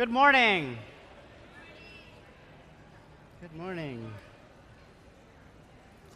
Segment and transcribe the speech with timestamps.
[0.00, 0.78] Good morning.
[3.42, 4.10] Good morning.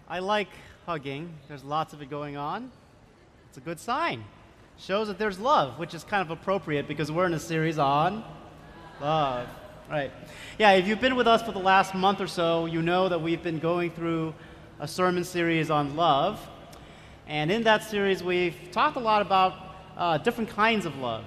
[0.09, 0.49] I like
[0.87, 1.35] hugging.
[1.49, 2.71] There's lots of it going on.
[3.51, 4.25] It's a good sign.
[4.79, 8.25] Shows that there's love, which is kind of appropriate because we're in a series on
[9.03, 9.49] love.
[9.91, 10.11] Right.
[10.59, 13.21] Yeah, if you've been with us for the last month or so, you know that
[13.21, 14.33] we've been going through
[14.81, 16.41] a sermon series on love.
[17.27, 21.27] And in that series, we've talked a lot about uh, different kinds of love.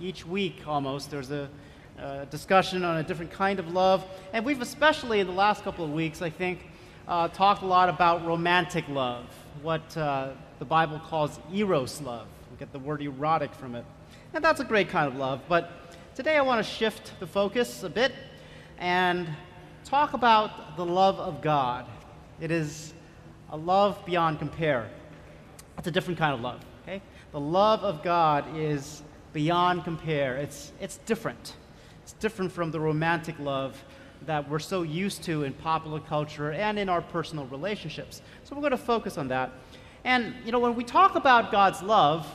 [0.00, 1.50] Each week, almost, there's a
[1.98, 4.04] uh, discussion on a different kind of love.
[4.32, 6.66] And we've especially, in the last couple of weeks, I think,
[7.08, 9.24] uh, talked a lot about romantic love,
[9.62, 12.26] what uh, the Bible calls eros love.
[12.50, 13.84] We get the word erotic from it.
[14.34, 15.40] And that's a great kind of love.
[15.48, 15.70] But
[16.14, 18.12] today I want to shift the focus a bit
[18.78, 19.28] and
[19.84, 21.86] talk about the love of God.
[22.40, 22.92] It is
[23.50, 24.90] a love beyond compare.
[25.78, 26.60] It's a different kind of love.
[26.82, 27.00] Okay?
[27.32, 29.02] The love of God is
[29.32, 30.36] beyond compare.
[30.36, 31.54] It's, it's different.
[32.20, 33.82] Different from the romantic love
[34.24, 38.22] that we're so used to in popular culture and in our personal relationships.
[38.44, 39.52] So we're going to focus on that.
[40.04, 42.26] And, you know, when we talk about God's love,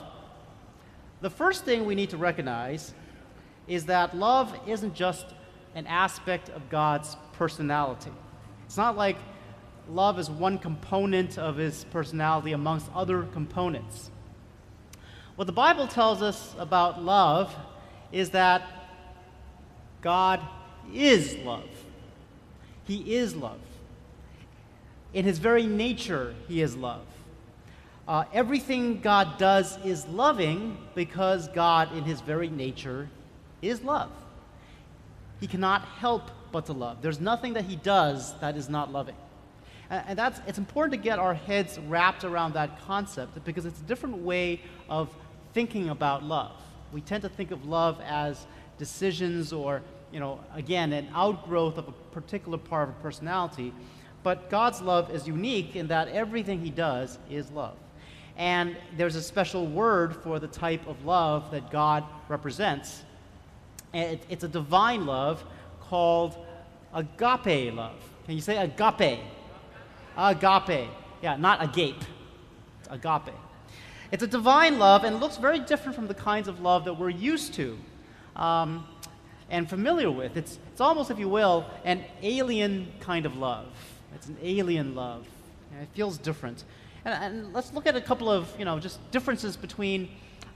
[1.20, 2.94] the first thing we need to recognize
[3.66, 5.26] is that love isn't just
[5.74, 8.10] an aspect of God's personality.
[8.66, 9.16] It's not like
[9.88, 14.10] love is one component of his personality amongst other components.
[15.36, 17.54] What the Bible tells us about love
[18.10, 18.81] is that
[20.02, 20.40] God
[20.92, 21.68] is love.
[22.84, 23.60] He is love.
[25.14, 27.06] In his very nature, he is love.
[28.06, 33.08] Uh, everything God does is loving because God, in his very nature,
[33.62, 34.10] is love.
[35.40, 37.00] He cannot help but to love.
[37.00, 39.14] There's nothing that he does that is not loving.
[39.88, 43.80] And, and that's, it's important to get our heads wrapped around that concept because it's
[43.80, 45.14] a different way of
[45.54, 46.56] thinking about love.
[46.92, 48.46] We tend to think of love as
[48.78, 53.72] decisions or, you know, again, an outgrowth of a particular part of a personality.
[54.22, 57.76] But God's love is unique in that everything He does is love.
[58.36, 63.02] And there's a special word for the type of love that God represents.
[63.92, 65.44] And it's a divine love
[65.80, 66.36] called
[66.94, 67.96] agape love.
[68.24, 69.20] Can you say agape?
[70.16, 70.88] Agape.
[71.22, 72.02] Yeah, not agape.
[72.80, 73.34] It's agape.
[74.10, 77.10] It's a divine love and looks very different from the kinds of love that we're
[77.10, 77.78] used to
[78.36, 78.86] um,
[79.50, 80.36] and familiar with.
[80.36, 83.66] It's, it's almost, if you will, an alien kind of love.
[84.14, 85.26] It's an alien love.
[85.80, 86.64] It feels different.
[87.04, 90.08] And, and, let's look at a couple of, you know, just differences between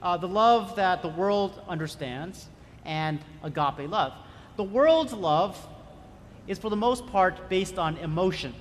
[0.02, 2.46] uh, the love that the world understands
[2.84, 4.12] and agape love.
[4.56, 5.66] The world's love
[6.46, 8.54] is, for the most part, based on emotion.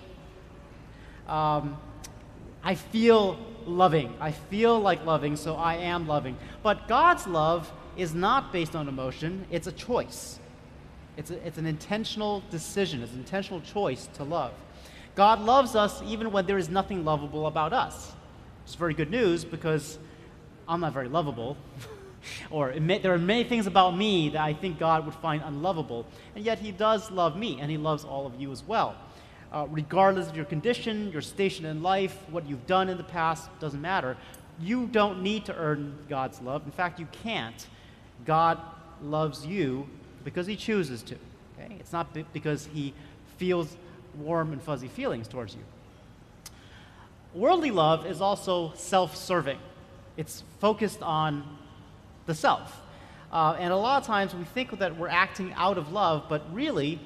[1.28, 1.78] Um,
[2.64, 4.14] I feel loving.
[4.20, 6.38] I feel like loving, so I am loving.
[6.64, 10.40] But God's love is not based on emotion, it's a choice.
[11.18, 14.54] It's, a, it's an intentional decision, it's an intentional choice to love.
[15.16, 18.14] God loves us even when there is nothing lovable about us.
[18.66, 19.98] It's very good news because
[20.68, 21.56] I'm not very lovable.
[22.50, 26.06] or there are many things about me that I think God would find unlovable.
[26.36, 28.96] And yet He does love me, and He loves all of you as well.
[29.54, 33.50] Uh, regardless of your condition, your station in life, what you've done in the past,
[33.60, 34.18] doesn't matter.
[34.60, 36.66] You don't need to earn God's love.
[36.66, 37.68] In fact, you can't.
[38.26, 38.60] God
[39.02, 39.88] loves you
[40.24, 41.16] because he chooses to.
[41.60, 41.76] Okay?
[41.80, 42.94] It's not because he
[43.38, 43.78] feels
[44.18, 45.62] warm and fuzzy feelings towards you.
[47.34, 49.60] Worldly love is also self serving,
[50.18, 51.44] it's focused on
[52.26, 52.82] the self.
[53.32, 56.42] Uh, and a lot of times we think that we're acting out of love, but
[56.54, 57.00] really,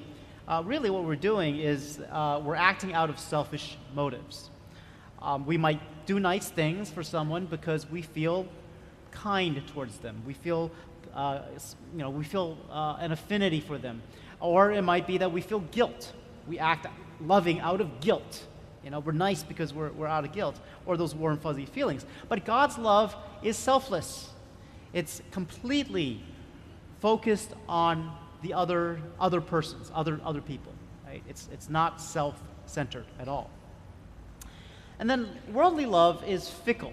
[0.46, 4.50] uh, really what we're doing is uh, we're acting out of selfish motives.
[5.20, 8.46] Um, we might do nice things for someone because we feel
[9.10, 10.22] kind towards them.
[10.24, 10.70] We feel
[11.14, 11.42] uh,
[11.92, 14.02] you know, we feel uh, an affinity for them.
[14.40, 16.12] Or it might be that we feel guilt.
[16.46, 16.86] We act
[17.20, 18.44] loving out of guilt.
[18.84, 22.06] You know, we're nice because we're, we're out of guilt, or those warm, fuzzy feelings.
[22.28, 24.30] But God's love is selfless,
[24.92, 26.22] it's completely
[27.00, 30.72] focused on the other, other persons, other, other people.
[31.06, 31.22] Right?
[31.28, 33.50] It's, it's not self centered at all.
[34.98, 36.92] And then worldly love is fickle.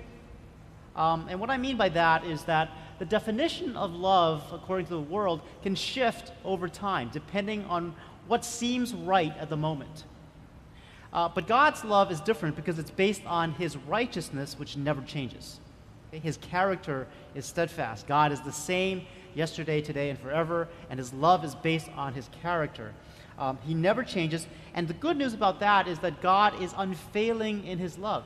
[0.95, 4.93] Um, and what I mean by that is that the definition of love, according to
[4.93, 7.93] the world, can shift over time, depending on
[8.27, 10.05] what seems right at the moment.
[11.13, 15.59] Uh, but God's love is different because it's based on his righteousness, which never changes.
[16.09, 16.19] Okay?
[16.19, 18.07] His character is steadfast.
[18.07, 22.29] God is the same yesterday, today, and forever, and his love is based on his
[22.41, 22.93] character.
[23.39, 24.47] Um, he never changes.
[24.73, 28.25] And the good news about that is that God is unfailing in his love.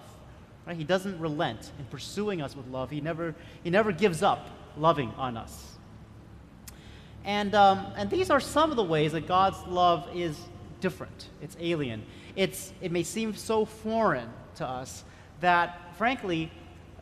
[0.65, 0.77] Right?
[0.77, 2.89] He doesn't relent in pursuing us with love.
[2.89, 4.47] He never, he never gives up
[4.77, 5.71] loving on us.
[7.23, 10.37] And, um, and these are some of the ways that God's love is
[10.79, 12.03] different, it's alien.
[12.35, 15.03] It's, it may seem so foreign to us
[15.41, 16.49] that, frankly,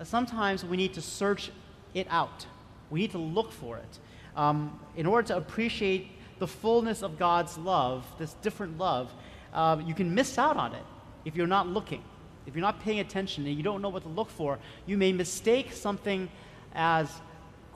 [0.03, 1.51] sometimes we need to search
[1.93, 2.45] it out.
[2.89, 3.99] We need to look for it.
[4.35, 6.07] Um, in order to appreciate
[6.39, 9.11] the fullness of God's love, this different love,
[9.53, 10.83] uh, you can miss out on it
[11.25, 12.03] if you're not looking.
[12.47, 14.57] If you're not paying attention and you don't know what to look for,
[14.87, 16.29] you may mistake something
[16.73, 17.11] as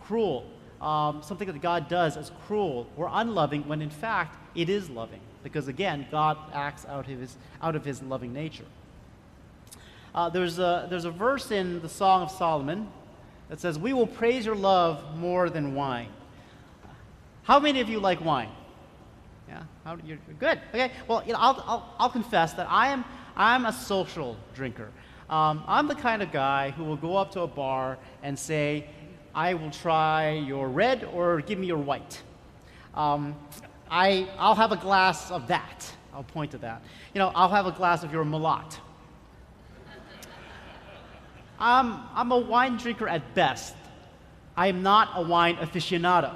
[0.05, 0.45] cruel,
[0.81, 5.21] um, something that God does as cruel or unloving, when in fact it is loving.
[5.43, 8.65] Because again, God acts out of his, out of his loving nature.
[10.15, 12.87] Uh, there's, a, there's a verse in the Song of Solomon
[13.49, 16.09] that says, We will praise your love more than wine.
[17.43, 18.49] How many of you like wine?
[19.49, 20.59] Yeah, How, you're, you're good.
[20.69, 23.03] Okay, well, you know, I'll, I'll, I'll confess that I am
[23.35, 24.89] I'm a social drinker.
[25.29, 28.85] Um, I'm the kind of guy who will go up to a bar and say,
[29.35, 32.21] I will try your red or give me your white.
[32.93, 33.35] Um,
[33.89, 35.91] I, I'll have a glass of that.
[36.13, 36.83] I'll point to that.
[37.13, 38.77] You know, I'll have a glass of your Merlot.
[41.59, 43.75] I'm, I'm a wine drinker at best.
[44.55, 46.35] I am not a wine aficionado.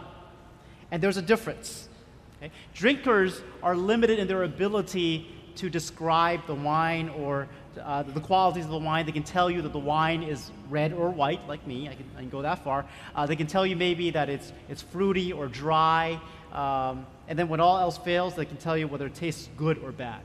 [0.89, 1.89] And there's a difference.
[2.37, 2.51] Okay?
[2.73, 7.47] Drinkers are limited in their ability to describe the wine or
[7.83, 9.05] uh, the qualities of the wine.
[9.05, 11.87] They can tell you that the wine is red or white, like me.
[11.89, 12.85] I can, I can go that far.
[13.15, 16.19] Uh, they can tell you maybe that it's, it's fruity or dry.
[16.53, 19.77] Um, and then when all else fails, they can tell you whether it tastes good
[19.79, 20.21] or bad.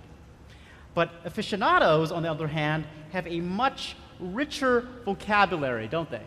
[0.94, 6.22] But aficionados, on the other hand, have a much richer vocabulary, don't they?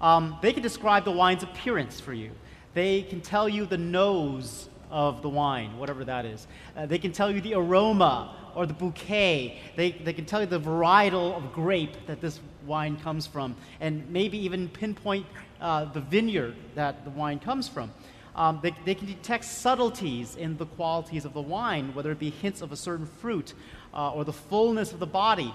[0.00, 2.30] Um, they can describe the wine's appearance for you.
[2.74, 6.46] They can tell you the nose of the wine, whatever that is.
[6.76, 9.56] Uh, they can tell you the aroma or the bouquet.
[9.76, 14.10] They, they can tell you the varietal of grape that this wine comes from, and
[14.10, 15.24] maybe even pinpoint
[15.60, 17.92] uh, the vineyard that the wine comes from.
[18.34, 22.30] Um, they, they, can detect subtleties in the qualities of the wine, whether it be
[22.30, 23.54] hints of a certain fruit
[23.94, 25.54] uh, or the fullness of the body.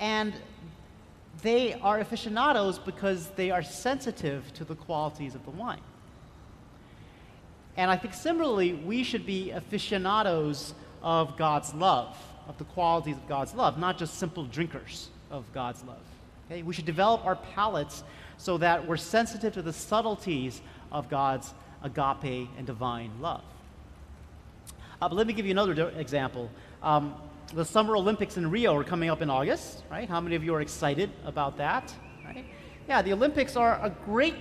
[0.00, 0.34] And
[1.42, 5.80] they are aficionados because they are sensitive to the qualities of the wine.
[7.76, 10.74] And I think similarly, we should be aficionados
[11.04, 12.16] of God's love,
[12.48, 16.00] of the qualities of God's love, not just simple drinkers of God's love.
[16.46, 16.62] Okay?
[16.62, 18.02] We should develop our palates
[18.38, 20.60] so that we're sensitive to the subtleties
[20.90, 21.52] of God's
[21.82, 23.42] agape and divine love.
[25.00, 26.50] Uh, but let me give you another example.
[26.82, 27.14] Um,
[27.52, 30.08] the Summer Olympics in Rio are coming up in August, right?
[30.08, 31.94] How many of you are excited about that?
[32.24, 32.44] Right?
[32.88, 34.34] Yeah, the Olympics are a great,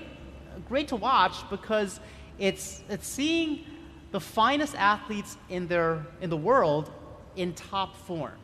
[0.70, 2.00] great to watch because
[2.40, 3.66] it's, it's seeing
[4.14, 6.92] the finest athletes in, their, in the world
[7.36, 8.38] in top form.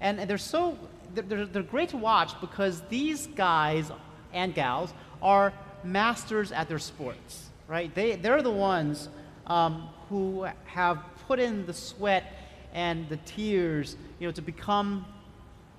[0.00, 0.78] And, they're so,
[1.14, 3.92] they're, they're great to watch because these guys
[4.32, 5.52] and gals are
[5.84, 7.94] masters at their sports, right?
[7.94, 9.10] They, they're the ones
[9.46, 10.98] um, who have
[11.28, 12.24] put in the sweat
[12.72, 15.04] and the tears, you know, to become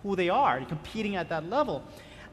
[0.04, 1.84] who they are, competing at that level.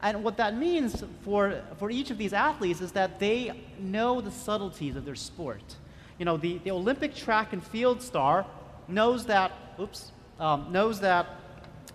[0.03, 4.31] And what that means for, for each of these athletes is that they know the
[4.31, 5.77] subtleties of their sport.
[6.23, 8.47] You know, the, the Olympic track and field star
[8.87, 11.27] knows that, oops, um, knows that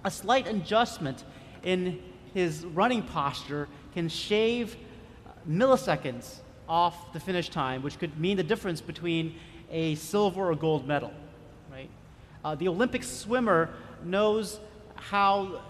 [0.03, 1.23] a slight adjustment
[1.63, 2.03] in
[2.33, 4.75] his running posture can shave
[5.49, 9.33] milliseconds off the finish time, which could mean the difference between
[9.71, 11.13] a silver or gold medal,
[11.71, 11.89] right?
[12.43, 13.69] Uh, the Olympic swimmer
[14.03, 14.59] knows
[14.95, 15.61] how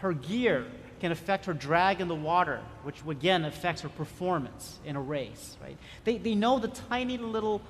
[0.00, 0.66] her gear
[1.00, 5.56] can affect her drag in the water, which again affects her performance in a race,
[5.62, 5.78] right?
[6.04, 7.62] They, they know the tiny little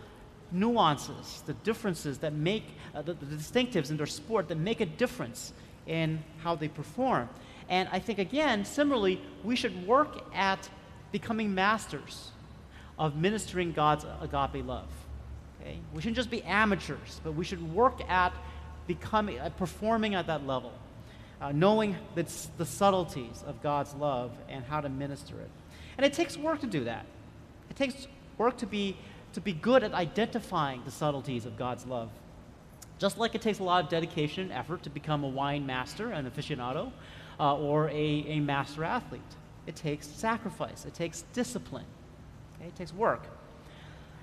[0.55, 4.87] nuances, the differences that make, uh, the, the distinctives in their sport that make a
[4.87, 5.53] difference
[5.87, 7.29] in how they perform.
[7.69, 10.69] And I think, again, similarly, we should work at
[11.13, 12.31] becoming masters
[12.99, 14.89] of ministering God's agape love.
[15.61, 15.79] Okay?
[15.93, 18.33] We shouldn't just be amateurs, but we should work at
[18.87, 20.73] becoming, at performing at that level
[21.45, 25.51] uh, knowing the, the subtleties of God's love and how to minister it.
[25.99, 27.05] And it takes work to do that.
[27.69, 28.07] It takes
[28.39, 28.97] work to be,
[29.35, 32.09] to be good at identifying the subtleties of God's love.
[32.99, 36.11] Just like it takes a lot of dedication and effort to become a wine master,
[36.13, 36.93] an aficionado,
[37.39, 39.21] uh, or a, a master athlete.
[39.67, 41.87] It takes sacrifice, it takes discipline,
[42.57, 42.69] okay?
[42.69, 43.27] it takes work.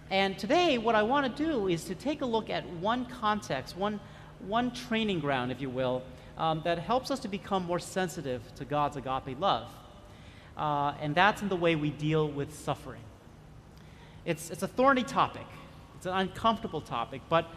[0.09, 3.77] And today, what I want to do is to take a look at one context,
[3.77, 3.99] one,
[4.39, 6.03] one training ground, if you will,
[6.37, 9.69] um, that helps us to become more sensitive to God's agape love.
[10.57, 13.01] Uh, and that's in the way we deal with suffering.
[14.25, 15.45] It's, it's a thorny topic,
[15.95, 17.47] it's an uncomfortable topic, but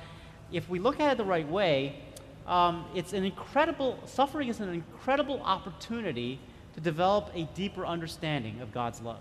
[0.53, 2.01] if we look at it the right way,
[2.47, 6.39] um, it's an incredible, suffering is an incredible opportunity
[6.75, 9.21] to develop a deeper understanding of God's love.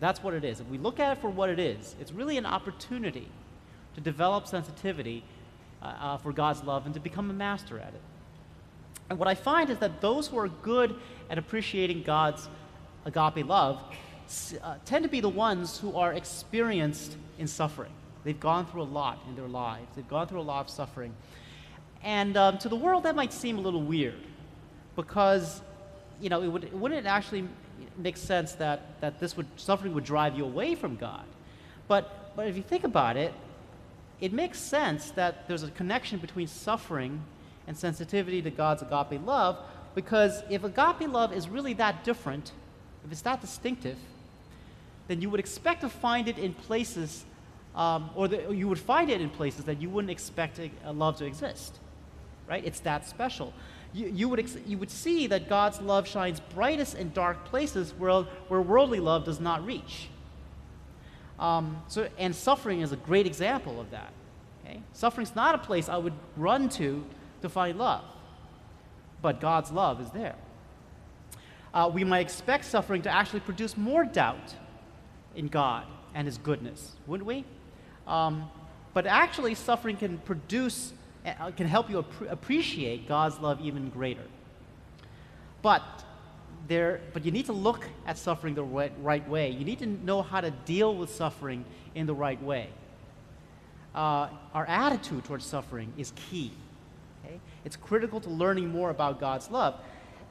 [0.00, 0.60] That's what it is.
[0.60, 3.28] If we look at it for what it is, it's really an opportunity
[3.94, 5.22] to develop sensitivity
[5.82, 8.00] uh, uh, for God's love and to become a master at it.
[9.10, 10.94] And what I find is that those who are good
[11.28, 12.48] at appreciating God's
[13.04, 13.82] agape love
[14.62, 17.92] uh, tend to be the ones who are experienced in suffering.
[18.24, 21.14] They've gone through a lot in their lives, they've gone through a lot of suffering.
[22.02, 24.20] And um, to the world, that might seem a little weird
[24.96, 25.62] because,
[26.20, 27.48] you know, it, would, it wouldn't actually
[27.96, 31.24] make sense that, that this would, suffering would drive you away from God.
[31.88, 33.32] But, but if you think about it,
[34.20, 37.22] it makes sense that there's a connection between suffering
[37.66, 39.58] and sensitivity to God's agape love
[39.94, 42.52] because if agape love is really that different,
[43.04, 43.98] if it's that distinctive,
[45.08, 47.24] then you would expect to find it in places,
[47.74, 50.70] um, or, the, or you would find it in places that you wouldn't expect a,
[50.84, 51.78] a love to exist.
[52.48, 52.64] Right?
[52.64, 53.52] It's that special.
[53.92, 58.22] You, you, would you would see that God's love shines brightest in dark places where,
[58.48, 60.08] where worldly love does not reach.
[61.38, 64.12] Um, so, and suffering is a great example of that.
[64.64, 64.80] Okay?
[65.22, 67.04] is not a place I would run to
[67.42, 68.04] to find love,
[69.20, 70.36] but God's love is there.
[71.74, 74.54] Uh, we might expect suffering to actually produce more doubt
[75.34, 77.44] in God and His goodness, wouldn't we?
[78.06, 78.50] Um,
[78.94, 80.92] but actually, suffering can produce,
[81.26, 84.24] uh, can help you ap- appreciate God's love even greater.
[85.62, 85.82] But
[86.68, 89.50] there, but you need to look at suffering the right, right way.
[89.50, 92.68] You need to know how to deal with suffering in the right way.
[93.94, 96.52] Uh, our attitude towards suffering is key.
[97.24, 97.38] Okay?
[97.64, 99.74] It's critical to learning more about God's love.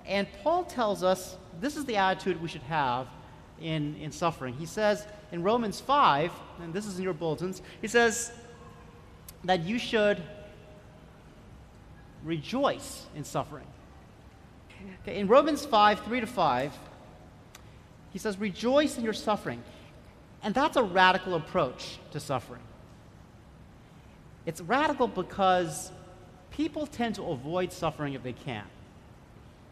[0.05, 3.07] And Paul tells us this is the attitude we should have
[3.61, 4.53] in, in suffering.
[4.55, 8.31] He says in Romans 5, and this is in your bulletins, he says
[9.43, 10.21] that you should
[12.23, 13.65] rejoice in suffering.
[15.03, 16.77] Okay, in Romans 5, 3 to 5,
[18.11, 19.63] he says, Rejoice in your suffering.
[20.43, 22.61] And that's a radical approach to suffering.
[24.45, 25.91] It's radical because
[26.49, 28.63] people tend to avoid suffering if they can.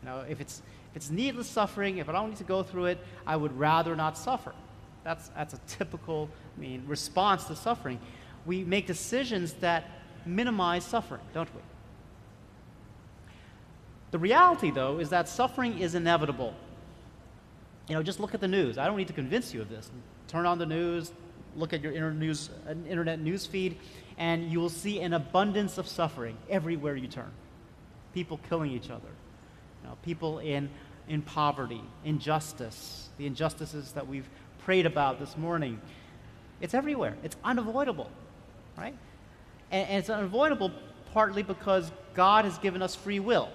[0.01, 2.85] You know, if it's, if it's needless suffering, if I don't need to go through
[2.85, 4.53] it, I would rather not suffer.
[5.03, 7.99] That's, that's a typical I mean, response to suffering.
[8.45, 9.85] We make decisions that
[10.25, 11.61] minimize suffering, don't we?
[14.11, 16.55] The reality, though, is that suffering is inevitable.
[17.87, 18.77] You know, just look at the news.
[18.77, 19.91] I don't need to convince you of this.
[20.27, 21.11] Turn on the news,
[21.55, 22.49] look at your internet news,
[22.87, 23.77] internet news feed,
[24.17, 27.31] and you will see an abundance of suffering everywhere you turn.
[28.13, 29.09] People killing each other,
[29.81, 30.69] you know, people in,
[31.07, 34.29] in poverty, injustice, the injustices that we've
[34.63, 35.81] prayed about this morning.
[36.61, 37.15] It's everywhere.
[37.23, 38.09] It's unavoidable,
[38.77, 38.95] right?
[39.71, 40.71] And, and it's unavoidable
[41.13, 43.49] partly because God has given us free will.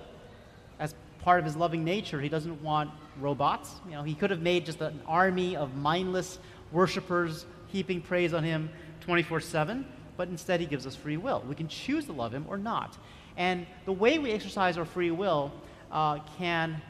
[0.79, 2.91] As part of his loving nature, he doesn't want
[3.21, 3.71] robots.
[3.87, 6.39] You know, he could have made just an army of mindless
[6.73, 11.45] worshipers heaping praise on him 24 7, but instead he gives us free will.
[11.49, 12.97] We can choose to love him or not.
[13.37, 15.53] And the way we exercise our free will
[15.95, 16.83] uh, can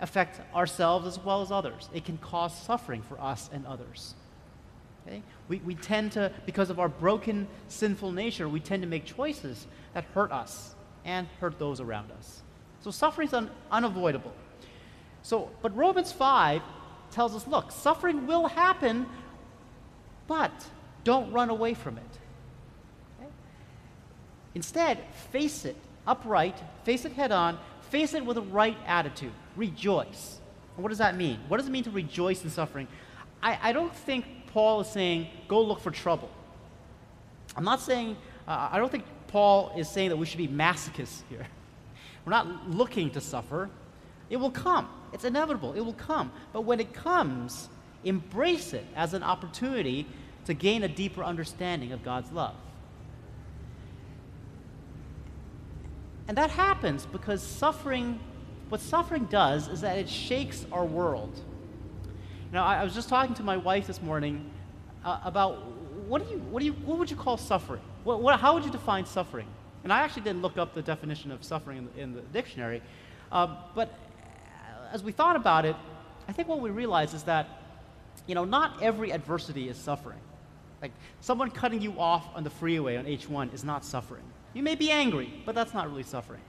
[0.00, 1.90] affect ourselves as well as others.
[1.92, 4.14] It can cause suffering for us and others.
[5.06, 5.22] Okay?
[5.48, 9.66] We, we tend to, because of our broken, sinful nature, we tend to make choices
[9.94, 10.74] that hurt us
[11.04, 12.42] and hurt those around us.
[12.80, 14.32] So suffering is un- unavoidable.
[15.22, 16.62] So, but Romans 5
[17.10, 19.06] tells us look, suffering will happen,
[20.28, 20.52] but
[21.02, 22.18] don't run away from it.
[23.20, 23.30] Okay?
[24.54, 24.98] Instead,
[25.32, 25.76] face it
[26.06, 27.58] upright, face it head on,
[27.90, 29.32] face it with a right attitude.
[29.56, 30.38] Rejoice.
[30.76, 31.40] What does that mean?
[31.48, 32.86] What does it mean to rejoice in suffering?
[33.42, 36.30] I, I don't think Paul is saying go look for trouble.
[37.56, 38.16] I'm not saying,
[38.46, 41.46] uh, I don't think Paul is saying that we should be masochists here.
[42.24, 43.70] We're not looking to suffer.
[44.28, 44.88] It will come.
[45.12, 45.72] It's inevitable.
[45.74, 46.32] It will come.
[46.52, 47.68] But when it comes,
[48.04, 50.06] embrace it as an opportunity
[50.44, 52.54] to gain a deeper understanding of God's love.
[56.28, 58.18] And that happens because suffering,
[58.68, 61.40] what suffering does is that it shakes our world.
[62.52, 64.50] Now, I, I was just talking to my wife this morning
[65.04, 65.64] uh, about
[66.08, 67.82] what do you, what do you, what would you call suffering?
[68.04, 69.46] What, what, how would you define suffering?
[69.84, 72.82] And I actually didn't look up the definition of suffering in the, in the dictionary.
[73.30, 73.92] Uh, but
[74.92, 75.76] as we thought about it,
[76.28, 77.48] I think what we realized is that,
[78.26, 80.18] you know, not every adversity is suffering.
[80.82, 84.24] Like someone cutting you off on the freeway on H1 is not suffering.
[84.56, 86.40] You may be angry, but that's not really suffering.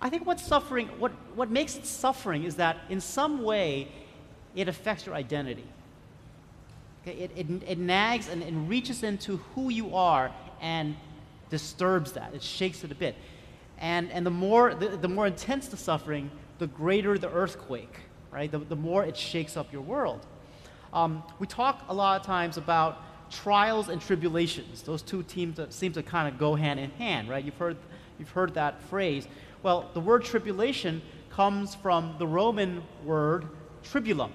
[0.00, 3.86] I think what suffering, what, what makes it suffering is that in some way
[4.56, 5.64] it affects your identity.
[7.02, 7.16] Okay?
[7.16, 10.96] It, it, it nags and, and reaches into who you are and
[11.48, 12.34] disturbs that.
[12.34, 13.14] It shakes it a bit.
[13.78, 18.00] And, and the, more, the, the more intense the suffering, the greater the earthquake,
[18.32, 18.50] right?
[18.50, 20.26] The, the more it shakes up your world.
[20.92, 24.82] Um, we talk a lot of times about trials and tribulations.
[24.82, 27.44] Those two teams seem to kind of go hand in hand, right?
[27.44, 27.76] You've heard,
[28.18, 29.26] you've heard that phrase.
[29.62, 33.46] Well, the word tribulation comes from the Roman word
[33.84, 34.30] tribulum.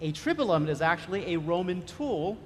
[0.00, 2.36] A tribulum is actually a Roman tool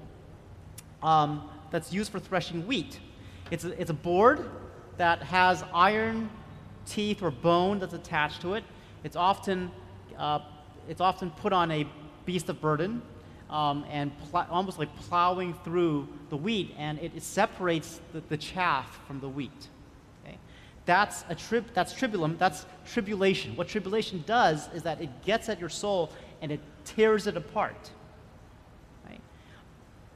[1.02, 3.00] um, that's used for threshing wheat.
[3.50, 4.48] It's a, it's a board
[4.96, 6.30] that has iron
[6.86, 8.64] teeth or bone that's attached to it.
[9.02, 9.70] It's often,
[10.18, 10.40] uh,
[10.88, 11.86] it's often put on a
[12.24, 13.02] beast of burden
[13.50, 19.00] um, and almost like plowing through the wheat, and it, it separates the, the, chaff
[19.06, 19.68] from the wheat.
[20.24, 20.38] Okay?
[20.86, 22.38] That's a trib- that's tribulum.
[22.38, 23.56] That's tribulation.
[23.56, 27.90] What tribulation does is that it gets at your soul and it tears it apart.
[29.08, 29.20] Right?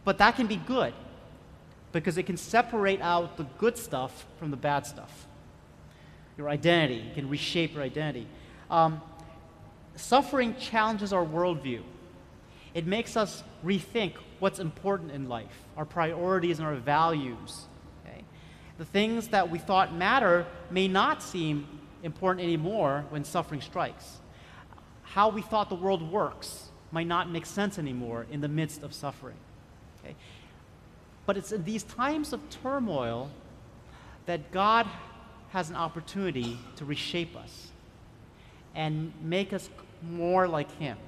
[0.05, 0.95] But that can be good
[1.91, 5.27] because it can separate out the good stuff from the bad stuff.
[6.39, 8.29] Your identity it can reshape your identity.
[8.71, 9.03] Um,
[9.97, 11.83] suffering challenges our worldview
[12.75, 17.67] it makes us rethink what's important in life, our priorities and our values.
[18.05, 18.25] Okay?
[18.79, 21.67] The things that we thought matter may not seem
[22.03, 24.19] important anymore when suffering strikes.
[25.05, 28.93] How we thought the world works might not make sense anymore in the midst of
[28.93, 29.37] suffering.
[30.03, 30.17] Okay?
[31.27, 33.31] But it's in these times of turmoil
[34.27, 34.87] that God
[35.51, 37.69] has an opportunity to reshape us
[38.75, 39.71] and make us
[40.03, 40.99] more like Him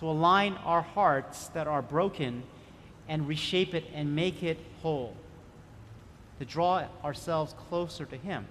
[0.00, 2.42] to align our hearts that are broken
[3.06, 5.14] and reshape it and make it whole,
[6.38, 8.46] to draw ourselves closer to Him.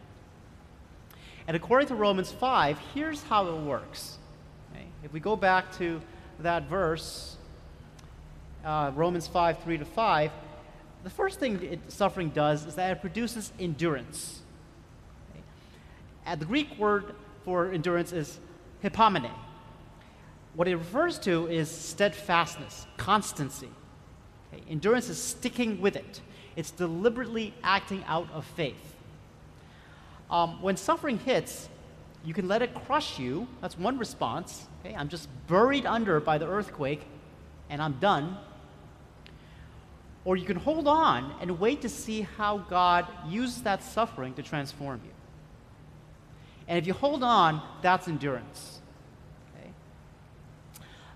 [1.48, 4.20] And according to Romans 5, here's how it works.
[4.72, 4.86] Okay?
[5.04, 6.00] If we go back to
[6.40, 7.36] that verse,
[8.64, 10.32] uh, Romans 5 3 to 5,
[11.04, 14.42] the first thing it, suffering does is that it produces endurance.
[15.32, 16.36] Okay?
[16.36, 18.40] The Greek word for endurance is
[18.84, 19.32] hypomone.
[20.60, 23.70] What it refers to is steadfastness, constancy.
[24.54, 24.62] Okay?
[24.70, 26.20] Endurance is sticking with it,
[26.58, 28.98] it's deliberately acting out of faith.
[30.30, 31.70] Um, when suffering hits,
[32.26, 33.48] you can let it crush you.
[33.62, 34.68] That's one response.
[34.84, 34.94] Okay?
[34.94, 37.08] I'm just buried under by the earthquake
[37.70, 38.36] and I'm done.
[40.26, 44.44] Or you can hold on and wait to see how God uses that suffering to
[44.44, 45.14] transform you.
[46.68, 48.79] And if you hold on, that's endurance.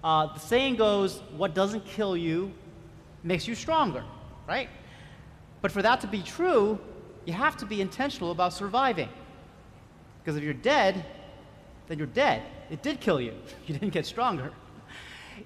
[0.03, 2.51] Uh, the saying goes, what doesn't kill you
[3.23, 4.03] makes you stronger,
[4.47, 4.69] right?
[5.61, 6.77] But for that to be true,
[7.25, 9.09] you have to be intentional about surviving.
[10.21, 11.05] Because if you're dead,
[11.87, 12.43] then you're dead.
[12.69, 13.33] It did kill you.
[13.67, 14.51] You didn't get stronger.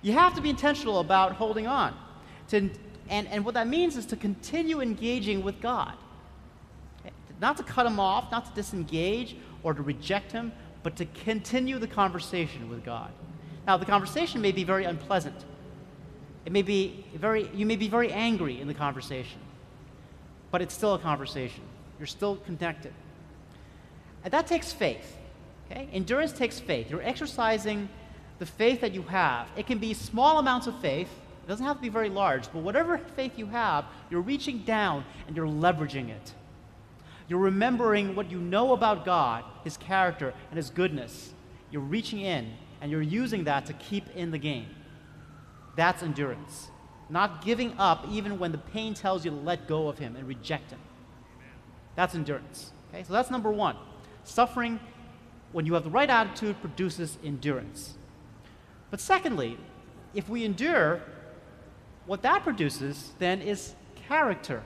[0.02, 1.96] You have to be intentional about holding on.
[2.50, 2.70] To,
[3.10, 5.93] and, and what that means is to continue engaging with God.
[7.39, 11.78] Not to cut him off, not to disengage or to reject him, but to continue
[11.78, 13.12] the conversation with God.
[13.68, 15.36] Now, the conversation may be very unpleasant.
[16.46, 19.42] It may be very, you may be very angry in the conversation,
[20.50, 21.64] but it's still a conversation.
[22.00, 22.94] You're still connected.
[24.24, 25.18] And that takes faith.
[25.70, 25.90] Okay?
[25.92, 26.90] Endurance takes faith.
[26.90, 27.90] You're exercising
[28.40, 29.50] the faith that you have.
[29.58, 31.10] It can be small amounts of faith.
[31.44, 35.04] It doesn't have to be very large, but whatever faith you have, you're reaching down
[35.28, 36.34] and you're leveraging it.
[37.28, 41.34] You're remembering what you know about God, His character, and His goodness.
[41.72, 44.68] You're reaching in and you're using that to keep in the game.
[45.76, 46.70] That's endurance.
[47.10, 50.28] Not giving up even when the pain tells you to let go of him and
[50.28, 50.80] reject him.
[51.96, 52.72] That's endurance.
[52.90, 53.04] Okay?
[53.04, 53.76] So that's number one.
[54.24, 54.80] Suffering,
[55.52, 57.96] when you have the right attitude, produces endurance.
[58.92, 59.58] But secondly,
[60.13, 61.02] if we endure,
[62.06, 63.76] what that produces then is
[64.08, 64.63] character.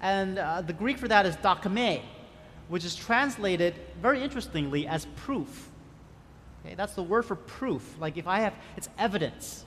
[0.00, 2.02] And uh, the Greek for that is dokime,
[2.68, 5.70] which is translated very interestingly as proof.
[6.64, 7.96] Okay, that's the word for proof.
[8.00, 9.64] Like if I have, it's evidence.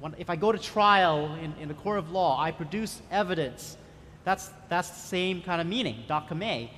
[0.00, 3.76] When, if I go to trial in, in the court of law, I produce evidence.
[4.24, 6.70] That's, that's the same kind of meaning, dokime.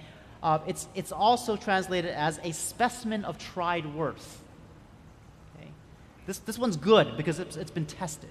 [0.43, 4.43] Uh, it's, it's also translated as a specimen of tried worth.
[5.57, 5.69] Okay?
[6.27, 8.31] This, this one's good because it's, it's been tested.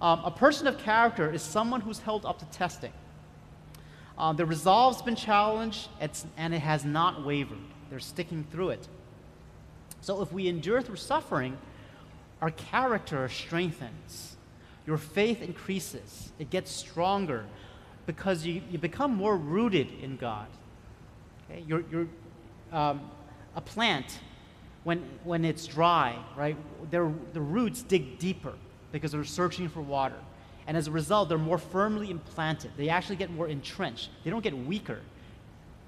[0.00, 2.92] Um, a person of character is someone who's held up to testing.
[4.18, 5.88] Um, the resolve's been challenged
[6.36, 7.58] and it has not wavered.
[7.88, 8.88] They're sticking through it.
[10.02, 11.56] So if we endure through suffering,
[12.42, 14.36] our character strengthens.
[14.86, 16.32] Your faith increases.
[16.40, 17.46] It gets stronger
[18.04, 20.48] because you, you become more rooted in God.
[21.48, 21.64] Okay?
[21.66, 22.08] You're, you're
[22.72, 23.08] um,
[23.54, 24.18] a plant,
[24.82, 26.56] when, when it's dry, right,
[26.90, 28.54] their, the roots dig deeper
[28.90, 30.16] because they're searching for water.
[30.66, 32.72] And as a result, they're more firmly implanted.
[32.76, 34.10] They actually get more entrenched.
[34.24, 35.00] They don't get weaker.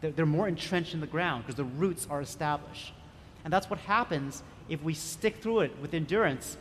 [0.01, 2.93] They're, they're more entrenched in the ground because the roots are established.
[3.45, 6.57] And that's what happens if we stick through it with endurance.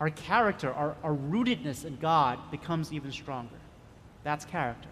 [0.00, 3.56] our character, our, our rootedness in God becomes even stronger.
[4.24, 4.88] That's character.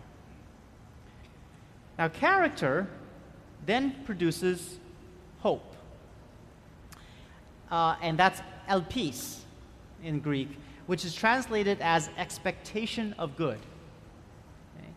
[1.98, 2.88] Now, character
[3.64, 4.78] then produces
[5.40, 5.74] hope.
[7.70, 9.40] Uh, and that's elpis
[10.02, 10.48] in Greek,
[10.86, 13.58] which is translated as expectation of good.
[14.78, 14.88] Okay?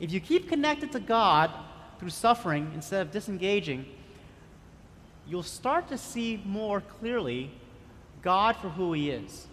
[0.00, 1.50] If you keep connected to God
[1.98, 3.86] through suffering instead of disengaging,
[5.28, 7.50] you'll start to see more clearly
[8.22, 9.46] God for who He is,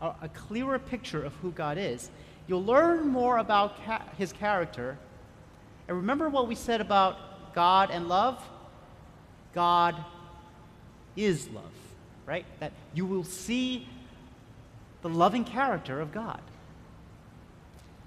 [0.00, 2.10] a, a clearer picture of who God is.
[2.46, 4.98] You'll learn more about ca- His character.
[5.88, 8.42] And remember what we said about God and love?
[9.54, 9.96] God
[11.16, 11.72] is love,
[12.26, 12.44] right?
[12.60, 13.88] That you will see
[15.02, 16.40] the loving character of God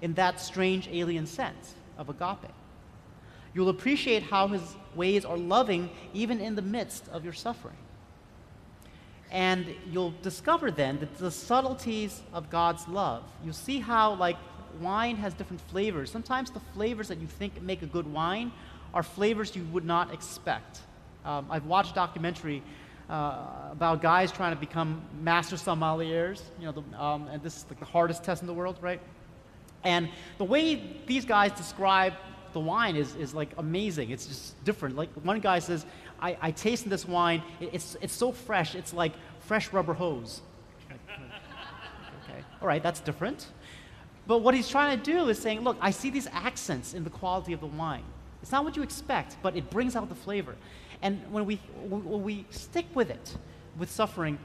[0.00, 2.52] in that strange alien sense of agape.
[3.58, 7.74] You'll appreciate how his ways are loving even in the midst of your suffering.
[9.32, 13.24] And you'll discover then that the subtleties of God's love.
[13.44, 14.36] You see how, like,
[14.80, 16.08] wine has different flavors.
[16.08, 18.52] Sometimes the flavors that you think make a good wine
[18.94, 20.82] are flavors you would not expect.
[21.24, 22.62] Um, I've watched a documentary
[23.10, 26.42] uh, about guys trying to become master sommeliers.
[26.60, 29.00] You know, the, um, and this is like the hardest test in the world, right?
[29.82, 32.12] And the way these guys describe
[32.58, 34.10] the wine is, is like amazing.
[34.10, 34.96] It's just different.
[34.96, 35.86] Like one guy says,
[36.20, 37.40] I, I tasted this wine.
[37.60, 38.74] It, it's, it's so fresh.
[38.74, 40.40] It's like fresh rubber hose.
[40.90, 43.46] okay, all right, that's different.
[44.26, 47.10] But what he's trying to do is saying, look, I see these accents in the
[47.10, 48.02] quality of the wine.
[48.42, 50.56] It's not what you expect, but it brings out the flavor.
[51.00, 51.56] And when we,
[51.88, 53.36] when we stick with it,
[53.78, 54.36] with suffering,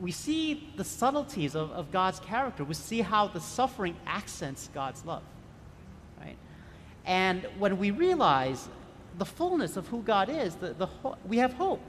[0.00, 2.64] we see the subtleties of, of God's character.
[2.64, 5.22] We see how the suffering accents God's love.
[7.04, 8.68] And when we realize
[9.18, 11.86] the fullness of who God is, the, the ho- we have hope.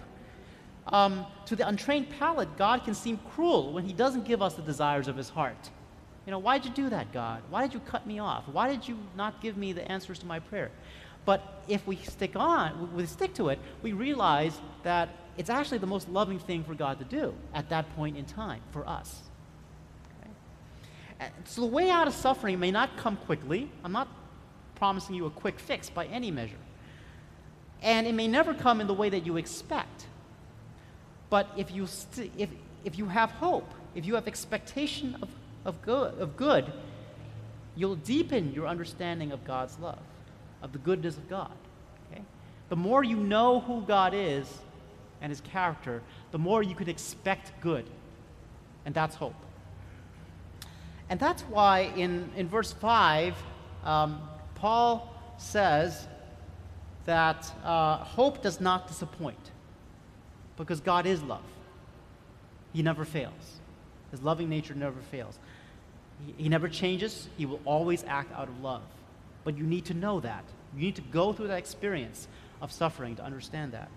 [0.88, 4.62] Um, to the untrained palate, God can seem cruel when He doesn't give us the
[4.62, 5.70] desires of His heart.
[6.26, 7.42] You know, why did you do that, God?
[7.50, 8.48] Why did you cut me off?
[8.48, 10.72] Why did you not give me the answers to my prayer?
[11.24, 15.88] But if we stick on, we stick to it, we realize that it's actually the
[15.88, 19.22] most loving thing for God to do at that point in time for us.
[20.22, 21.32] Okay?
[21.46, 23.70] So the way out of suffering may not come quickly.
[23.84, 24.08] I'm not
[24.76, 26.56] promising you a quick fix by any measure.
[27.82, 30.08] And it may never come in the way that you expect.
[31.30, 32.50] But if you, st- if,
[32.84, 35.30] if you have hope, if you have expectation of,
[35.66, 36.72] of, good, of good,
[37.76, 40.00] you'll deepen your understanding of God's love
[40.66, 41.52] of the goodness of God.
[42.12, 42.22] Okay?
[42.70, 44.48] The more you know who God is
[45.22, 47.86] and his character, the more you can expect good.
[48.86, 49.36] And that's hope.
[51.10, 53.36] And that's why in, in verse 5,
[53.84, 54.20] um,
[54.56, 56.08] Paul says
[57.06, 59.52] that uh, hope does not disappoint
[60.58, 61.44] because God is love.
[62.74, 63.60] He never fails.
[64.12, 65.38] His loving nature never fails.
[66.26, 67.28] He, he never changes.
[67.38, 68.82] He will always act out of love.
[69.44, 70.44] But you need to know that.
[70.76, 72.28] You need to go through that experience
[72.62, 73.90] of suffering to understand that.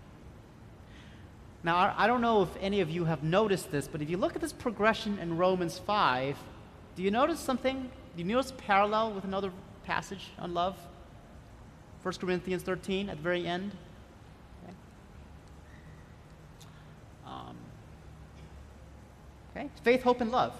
[1.65, 4.37] Now, I don't know if any of you have noticed this, but if you look
[4.37, 6.37] at this progression in Romans 5,
[6.95, 7.91] do you notice something?
[8.17, 9.51] Do you notice parallel with another
[9.89, 10.77] passage on love?
[12.03, 13.73] 1 Corinthians 13 at the very end.
[14.63, 14.75] Okay.
[17.27, 17.57] Um,
[19.51, 19.71] okay.
[19.83, 20.53] Faith, hope, and love.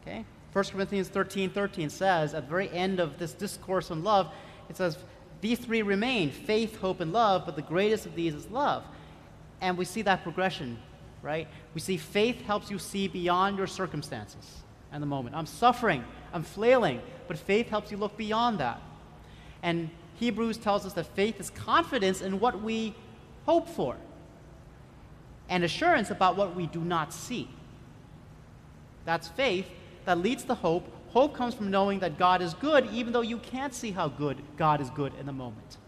[0.00, 0.24] Okay.
[0.54, 4.32] 1 Corinthians 13 13 says at the very end of this discourse on love,
[4.70, 4.96] it says,
[5.42, 8.84] These three remain faith, hope, and love, but the greatest of these is love.
[9.60, 10.78] And we see that progression,
[11.20, 11.46] right?
[11.74, 15.36] We see faith helps you see beyond your circumstances and the moment.
[15.36, 18.80] I'm suffering, I'm flailing, but faith helps you look beyond that.
[19.62, 22.94] And Hebrews tells us that faith is confidence in what we
[23.44, 23.96] hope for
[25.48, 27.48] and assurance about what we do not see.
[29.04, 29.66] That's faith
[30.04, 30.86] that leads to hope.
[31.10, 34.36] Hope comes from knowing that God is good, even though you can't see how good
[34.56, 35.78] God is good in the moment.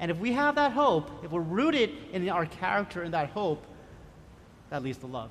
[0.00, 3.64] And if we have that hope, if we're rooted in our character in that hope,
[4.70, 5.30] that leads to love.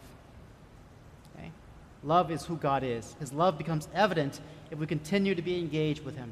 [2.05, 3.15] Love is who God is.
[3.19, 4.39] His love becomes evident
[4.69, 6.31] if we continue to be engaged with Him.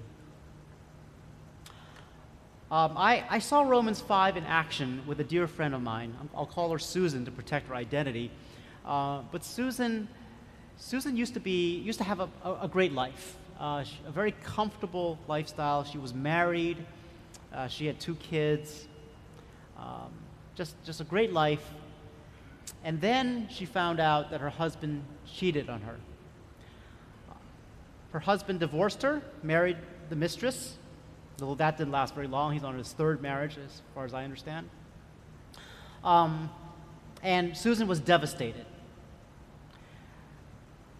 [2.70, 6.16] Um, I, I, saw Romans 5 in action with a dear friend of mine.
[6.36, 8.32] I'll call her Susan to protect her identity.
[8.86, 10.08] Uh, but Susan
[10.78, 14.34] Susan used to be used to have a, a, a great life, uh, a very
[14.44, 15.84] comfortable lifestyle.
[15.84, 16.78] She was married.
[17.54, 18.88] Uh, she had two kids.
[19.78, 20.12] Um,
[20.56, 21.64] just just a great life.
[22.84, 25.96] And then she found out that her husband cheated on her.
[28.12, 29.78] Her husband divorced her, married
[30.10, 30.78] the mistress.
[31.38, 32.54] Though that didn't last very long.
[32.54, 34.70] He's on his third marriage, as far as I understand.
[36.04, 36.50] Um,
[37.24, 38.66] and Susan was devastated.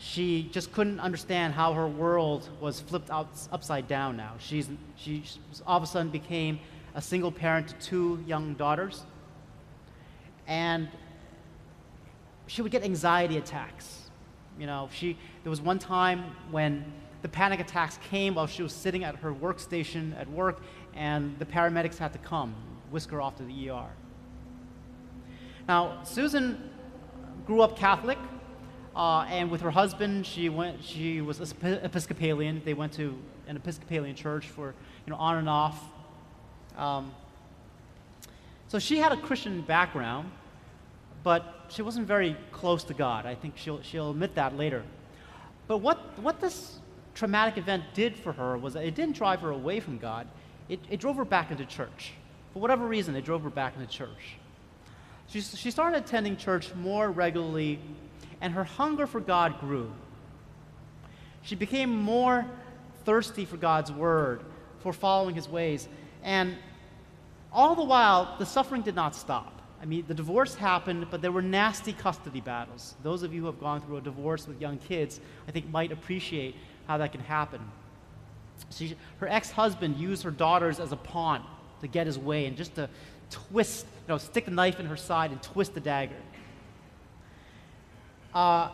[0.04, 4.34] she just couldn't understand how her world was flipped out, upside down now.
[4.38, 5.24] She's, she
[5.66, 6.60] all of a sudden became
[6.94, 9.04] a single parent to two young daughters.
[10.46, 10.90] And
[12.48, 14.10] she would get anxiety attacks.
[14.60, 16.86] You know, she, there was one time when
[17.22, 20.62] the panic attacks came while she was sitting at her workstation at work,
[20.94, 22.54] and the paramedics had to come,
[22.92, 23.88] whisk her off to the ER.
[25.68, 26.70] Now, Susan
[27.48, 28.18] grew up Catholic,
[28.96, 30.84] uh, and with her husband, she went.
[30.84, 32.62] She was an Episcopalian.
[32.64, 34.76] They went to an Episcopalian church for
[35.06, 35.82] you know on and off.
[36.78, 37.12] Um,
[38.68, 40.32] so she had a Christian background,
[41.24, 43.26] but she wasn't very close to God.
[43.26, 44.84] I think she'll she'll admit that later.
[45.68, 46.80] But what what this
[47.16, 50.28] traumatic event did for her was it didn't drive her away from God.
[50.70, 52.14] It, it drove her back into church.
[52.54, 54.38] For whatever reason, it drove her back into church.
[55.28, 57.80] She, she started attending church more regularly
[58.42, 59.92] and her hunger for God grew.
[61.44, 62.46] She became more
[63.06, 64.42] thirsty for God's word,
[64.80, 65.88] for following his ways.
[66.24, 66.56] And
[67.52, 69.53] all the while, the suffering did not stop.
[69.84, 72.96] I mean, the divorce happened, but there were nasty custody battles.
[73.04, 75.92] Those of you who have gone through a divorce with young kids, I think, might
[75.92, 76.56] appreciate
[76.88, 77.60] how that can happen.
[78.72, 81.44] She, her ex husband used her daughters as a pawn
[81.82, 82.90] to get his way and just to
[83.30, 86.16] twist, you know, stick the knife in her side and twist the dagger.
[88.34, 88.70] Uh,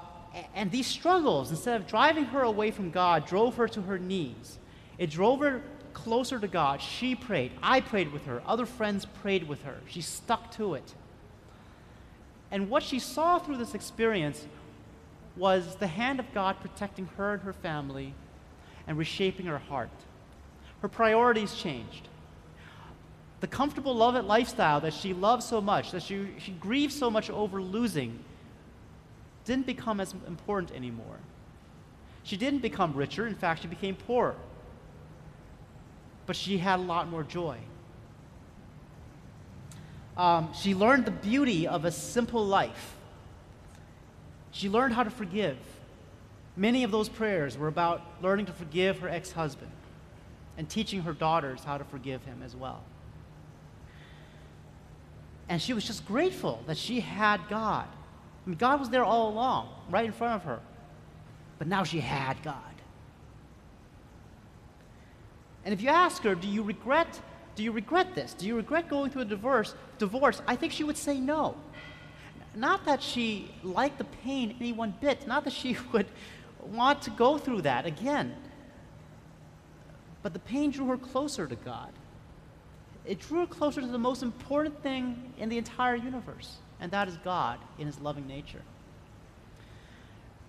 [0.54, 4.60] and these struggles, instead of driving her away from God, drove her to her knees.
[5.00, 6.84] It drove her closer to God.
[6.84, 7.52] She prayed.
[7.63, 8.43] I prayed with her.
[8.45, 9.78] Other friends prayed with her.
[9.88, 10.93] She stuck to it.
[12.51, 14.47] And what she saw through this experience
[15.35, 18.13] was the hand of God protecting her and her family
[18.88, 19.89] and reshaping her heart.
[20.81, 22.07] Her priorities changed.
[23.39, 27.09] The comfortable love it lifestyle that she loved so much, that she, she grieved so
[27.09, 28.19] much over losing,
[29.45, 31.17] didn't become as important anymore.
[32.23, 34.35] She didn't become richer, in fact, she became poorer.
[36.25, 37.57] But she had a lot more joy.
[40.19, 42.95] Um, she learned the beauty of a simple life.
[44.51, 45.58] She learned how to forgive.
[46.58, 49.71] Many of those prayers were about learning to forgive her ex husband
[50.58, 52.84] and teaching her daughters how to forgive him as well.
[55.47, 57.88] And she was just grateful that she had God
[58.45, 60.60] I mean, God was there all along, right in front of her.
[61.58, 62.55] But now she had God.
[65.65, 67.19] And if you ask her, do you regret,
[67.60, 68.34] do you regret this?
[68.34, 69.76] Do you regret going through a divorce?
[69.98, 70.41] Divorce?
[70.48, 71.58] I think she would say no.
[72.56, 76.06] Not that she liked the pain any one bit, not that she would
[76.63, 78.34] want to go through that again.
[80.24, 81.91] But the pain drew her closer to God.
[83.04, 87.10] It drew her closer to the most important thing in the entire universe and that
[87.10, 88.62] is God in his loving nature.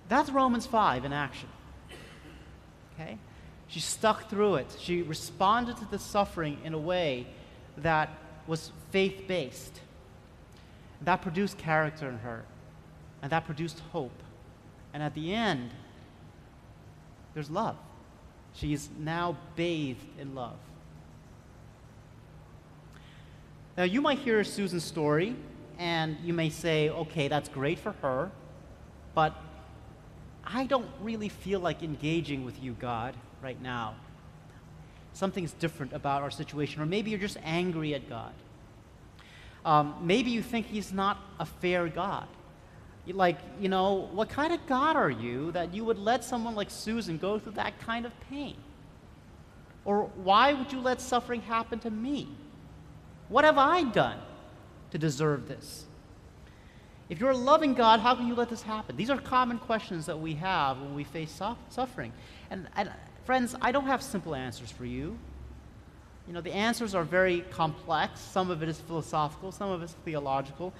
[0.09, 1.49] That's Romans 5 in action.
[2.95, 3.19] Okay?
[3.71, 4.77] She stuck through it.
[4.81, 7.27] She responded to the suffering in a way
[7.77, 8.11] that
[8.49, 9.81] was faith based.
[11.03, 12.45] That produced character in her,
[13.23, 14.23] and that produced hope.
[14.93, 15.71] And at the end,
[17.33, 17.77] there's love.
[18.55, 20.59] She is now bathed in love.
[23.77, 25.37] Now, you might hear Susan's story
[25.79, 28.31] and you may say, okay, that's great for her,
[29.15, 29.35] but
[30.45, 33.95] I don't really feel like engaging with you, God, right now.
[35.13, 38.33] Something's different about our situation, or maybe you're just angry at God.
[39.65, 42.27] Um, maybe you think He's not a fair God.
[43.07, 46.71] Like, you know, what kind of God are you that you would let someone like
[46.71, 48.57] Susan go through that kind of pain?
[49.85, 52.29] Or why would you let suffering happen to me?
[53.29, 54.19] What have I done?
[54.91, 55.85] to deserve this?
[57.09, 58.97] If you're a loving God, how can you let this happen?
[58.97, 62.13] These are common questions that we have when we face suffering.
[62.51, 62.91] And, and
[63.31, 65.17] friends, I don't have simple answers for you.
[66.27, 68.19] You know, the answers are very complex.
[68.19, 70.73] Some of it is philosophical, some of it is theological.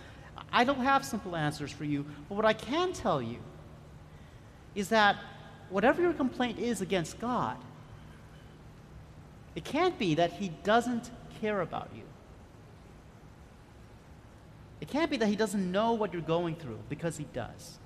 [0.53, 2.05] I don't have simple answers for you.
[2.29, 3.39] But what I can tell you
[4.75, 5.15] is that
[5.69, 7.57] whatever your complaint is against God,
[9.55, 11.09] it can't be that He doesn't
[11.41, 12.03] care about you.
[14.81, 17.79] It can't be that he doesn't know what you're going through, because he does.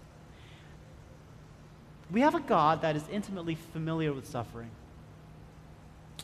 [2.14, 4.70] We have a God that is intimately familiar with suffering.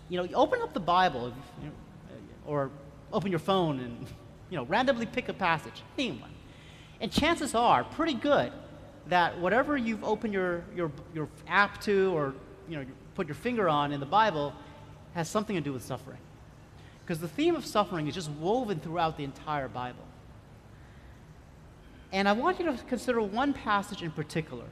[0.08, 1.72] You know, you open up the Bible, you know,
[2.08, 2.70] uh, or
[3.12, 4.06] open your phone and
[4.50, 6.30] you know, randomly pick a passage, anyone.
[7.00, 8.52] And chances are pretty good
[9.08, 12.34] that whatever you've opened your, your, your app to or
[12.68, 12.84] you know,
[13.16, 14.54] put your finger on in the Bible
[15.14, 16.18] has something to do with suffering.
[17.04, 20.04] Because the theme of suffering is just woven throughout the entire Bible.
[22.12, 24.66] And I want you to consider one passage in particular.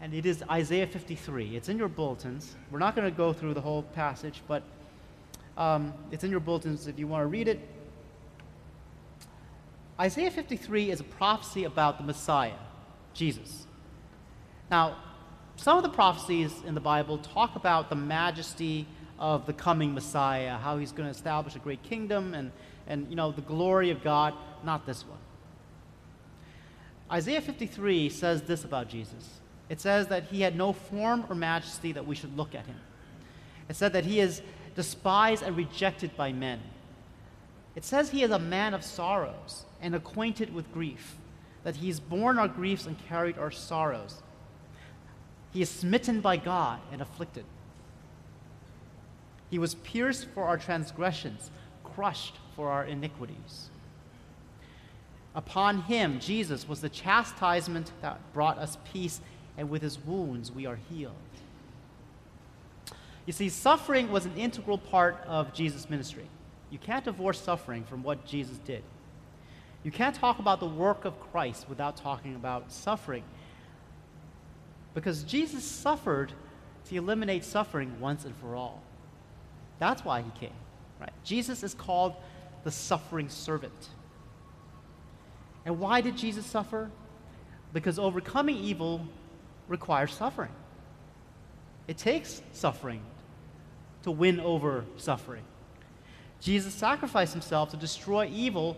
[0.00, 1.56] And it is Isaiah 53.
[1.56, 2.54] It's in your bulletins.
[2.70, 4.62] We're not going to go through the whole passage, but
[5.56, 7.60] um, it's in your bulletins if you want to read it.
[10.00, 12.52] Isaiah 53 is a prophecy about the Messiah,
[13.12, 13.66] Jesus.
[14.70, 14.96] Now,
[15.56, 18.86] some of the prophecies in the Bible talk about the majesty
[19.18, 22.52] of the coming Messiah, how he's going to establish a great kingdom and,
[22.86, 24.34] and you know, the glory of God.
[24.62, 25.18] Not this one.
[27.10, 31.92] Isaiah 53 says this about Jesus it says that he had no form or majesty
[31.92, 32.80] that we should look at him.
[33.68, 34.42] It said that he is
[34.74, 36.60] despised and rejected by men.
[37.74, 41.16] It says he is a man of sorrows and acquainted with grief,
[41.64, 44.22] that he has borne our griefs and carried our sorrows.
[45.52, 47.44] He is smitten by God and afflicted.
[49.50, 51.50] He was pierced for our transgressions,
[51.84, 53.70] crushed for our iniquities.
[55.34, 59.20] Upon him, Jesus, was the chastisement that brought us peace,
[59.58, 61.14] and with his wounds we are healed.
[63.26, 66.24] You see, suffering was an integral part of Jesus' ministry.
[66.70, 68.82] You can't divorce suffering from what Jesus did.
[69.84, 73.22] You can't talk about the work of Christ without talking about suffering.
[74.94, 76.32] Because Jesus suffered
[76.86, 78.82] to eliminate suffering once and for all.
[79.78, 80.56] That's why he came.
[81.00, 81.12] Right?
[81.22, 82.14] Jesus is called
[82.64, 83.88] the suffering servant.
[85.64, 86.90] And why did Jesus suffer?
[87.72, 89.06] Because overcoming evil
[89.68, 90.50] requires suffering.
[91.86, 93.00] It takes suffering
[94.02, 95.42] to win over suffering.
[96.40, 98.76] Jesus sacrificed himself to destroy evil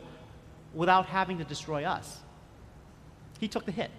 [0.75, 2.21] without having to destroy us.
[3.39, 3.91] He took the hit.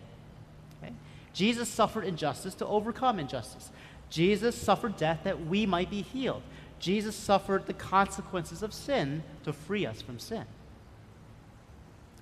[0.82, 0.94] Okay?
[1.34, 3.72] Jesus suffered injustice to overcome injustice.
[4.10, 6.44] Jesus suffered death that we might be healed.
[6.80, 10.46] Jesus suffered the consequences of sin to free us from sin.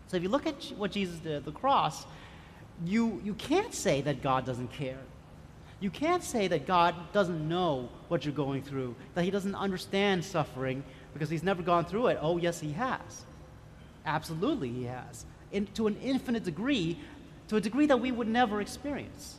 [0.08, 2.06] So if you look at what Jesus did at the cross,
[2.86, 5.00] you, you can't say that God doesn't care.
[5.80, 10.24] You can't say that God doesn't know what you're going through, that He doesn't understand
[10.24, 12.20] suffering because He's never gone through it.
[12.22, 13.24] Oh, yes, He has.
[14.06, 15.26] Absolutely, He has.
[15.52, 17.00] In, to an infinite degree,
[17.48, 19.38] to a degree that we would never experience.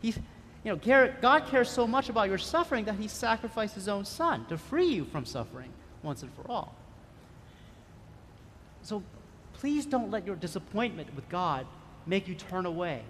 [0.00, 0.16] He's,
[0.64, 4.46] you know, God cares so much about your suffering that He sacrificed His own Son
[4.46, 5.70] to free you from suffering
[6.02, 6.74] once and for all.
[8.82, 9.02] So
[9.54, 11.66] please don't let your disappointment with God
[12.08, 13.02] make you turn away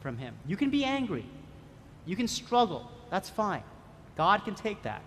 [0.00, 0.34] from Him.
[0.46, 1.24] You can be angry,
[2.06, 2.88] you can struggle.
[3.10, 3.62] That's fine.
[4.16, 5.02] God can take that.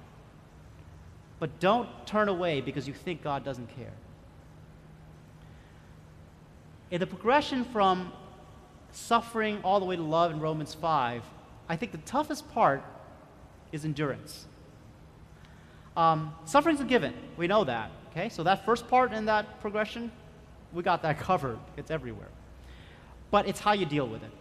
[1.39, 3.93] But don't turn away because you think God doesn't care.
[6.89, 8.11] In the progression from
[8.91, 11.23] suffering all the way to love in Romans 5,
[11.69, 12.83] I think the toughest part
[13.71, 14.45] is endurance.
[15.95, 17.13] Um, suffering's a given.
[17.37, 17.91] We know that.
[18.11, 20.11] Okay, so that first part in that progression,
[20.73, 21.59] we got that covered.
[21.77, 22.29] It's everywhere.
[23.31, 24.31] But it's how you deal with it.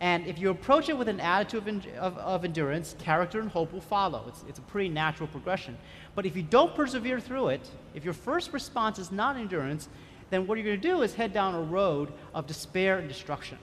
[0.00, 3.72] And if you approach it with an attitude of, of, of, endurance, character and hope
[3.72, 4.24] will follow.
[4.28, 5.78] It's, it's a pretty natural progression.
[6.14, 9.88] But if you don't persevere through it, if your first response is not endurance,
[10.30, 13.56] then what you're going to do is head down a road of despair and destruction.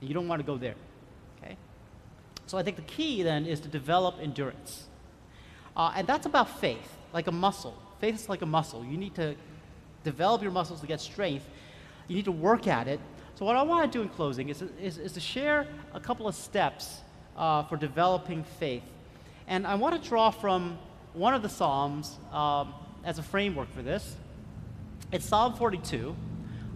[0.00, 0.74] And you don't want to go there.
[1.42, 1.56] Okay?
[2.46, 4.86] So I think the key then is to develop endurance.
[5.76, 7.76] Uh, and that's about faith, like a muscle.
[8.00, 8.84] Faith is like a muscle.
[8.84, 9.34] You need to
[10.04, 11.48] develop your muscles to get strength.
[12.08, 13.00] You need to work at it
[13.40, 16.28] so, what I want to do in closing is, is, is to share a couple
[16.28, 16.98] of steps
[17.38, 18.82] uh, for developing faith.
[19.48, 20.78] And I want to draw from
[21.14, 24.14] one of the Psalms um, as a framework for this.
[25.10, 26.14] It's Psalm 42.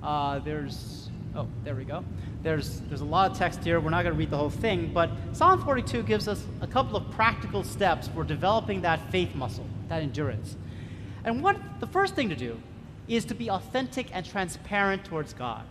[0.03, 2.03] Uh, there's, oh, there we go.
[2.43, 3.79] There's, there's a lot of text here.
[3.79, 6.97] We're not going to read the whole thing, but Psalm 42 gives us a couple
[6.97, 10.57] of practical steps for developing that faith muscle, that endurance.
[11.25, 12.59] And what the first thing to do
[13.07, 15.65] is to be authentic and transparent towards God.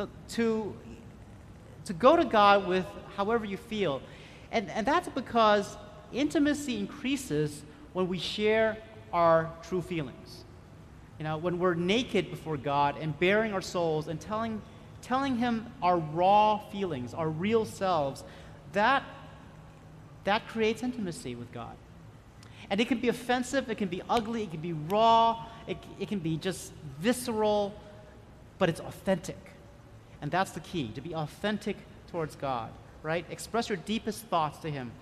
[0.00, 0.74] So to,
[1.84, 2.86] to go to God with
[3.16, 4.00] however you feel.
[4.50, 5.76] And, and that's because
[6.10, 7.60] intimacy increases
[7.92, 8.78] when we share
[9.12, 10.44] our true feelings.
[11.18, 14.62] You know, when we're naked before God and baring our souls and telling,
[15.02, 18.24] telling Him our raw feelings, our real selves,
[18.72, 19.02] that,
[20.24, 21.76] that creates intimacy with God.
[22.70, 26.08] And it can be offensive, it can be ugly, it can be raw, it, it
[26.08, 27.74] can be just visceral,
[28.56, 29.49] but it's authentic.
[30.22, 31.76] And that's the key to be authentic
[32.10, 32.70] towards God,
[33.02, 33.24] right?
[33.30, 34.92] Express your deepest thoughts to Him.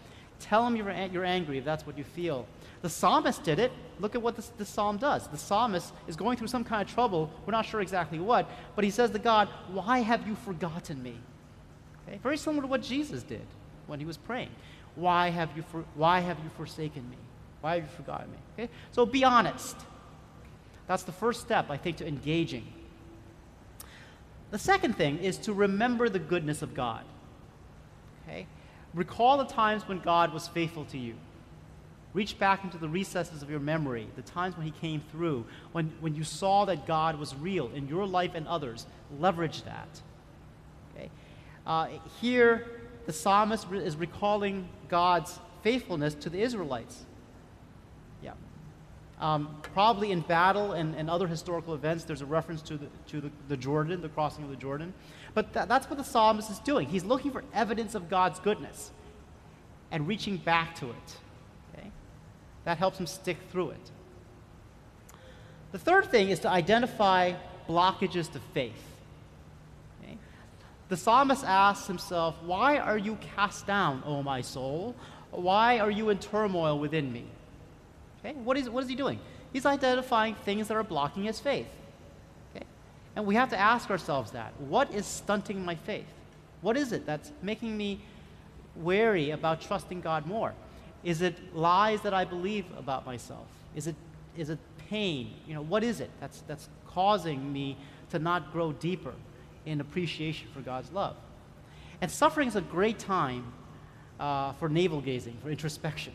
[0.40, 2.46] Tell Him you're, you're angry if that's what you feel.
[2.82, 3.72] The psalmist did it.
[3.98, 5.26] Look at what this, this psalm does.
[5.28, 7.30] The psalmist is going through some kind of trouble.
[7.44, 11.16] We're not sure exactly what, but he says to God, Why have you forgotten me?
[12.06, 12.18] Okay?
[12.22, 13.46] Very similar to what Jesus did
[13.88, 14.50] when he was praying.
[14.94, 17.16] Why have you, for, why have you forsaken me?
[17.60, 18.38] Why have you forgotten me?
[18.56, 18.72] Okay?
[18.92, 19.76] So be honest.
[20.86, 22.66] That's the first step, I think, to engaging
[24.50, 27.04] the second thing is to remember the goodness of God.
[28.24, 28.46] Okay?
[28.94, 31.14] Recall the times when God was faithful to you.
[32.14, 35.92] Reach back into the recesses of your memory, the times when He came through, when,
[36.00, 38.86] when you saw that God was real in your life and others.
[39.20, 40.00] Leverage that.
[40.94, 41.10] Okay?
[41.66, 41.88] Uh,
[42.20, 42.66] here,
[43.06, 47.04] the psalmist is recalling God's faithfulness to the Israelites.
[49.20, 53.20] Um, probably in battle and, and other historical events, there's a reference to, the, to
[53.20, 54.94] the, the Jordan, the crossing of the Jordan.
[55.34, 56.88] But th- that's what the psalmist is doing.
[56.88, 58.92] He's looking for evidence of God's goodness
[59.90, 61.16] and reaching back to it.
[61.74, 61.90] Okay?
[62.64, 63.90] That helps him stick through it.
[65.72, 67.34] The third thing is to identify
[67.68, 68.84] blockages to faith.
[70.02, 70.16] Okay?
[70.88, 74.94] The psalmist asks himself, Why are you cast down, O my soul?
[75.30, 77.26] Why are you in turmoil within me?
[78.24, 78.34] Okay?
[78.38, 79.18] What, is, what is he doing?
[79.52, 81.68] He's identifying things that are blocking his faith.
[82.54, 82.64] Okay?
[83.16, 84.52] And we have to ask ourselves that.
[84.60, 86.06] What is stunting my faith?
[86.60, 88.00] What is it that's making me
[88.76, 90.54] wary about trusting God more?
[91.04, 93.46] Is it lies that I believe about myself?
[93.74, 93.94] Is it,
[94.36, 94.58] is it
[94.88, 95.34] pain?
[95.46, 97.76] You know, what is it that's, that's causing me
[98.10, 99.14] to not grow deeper
[99.64, 101.16] in appreciation for God's love?
[102.00, 103.52] And suffering is a great time
[104.18, 106.14] uh, for navel gazing, for introspection.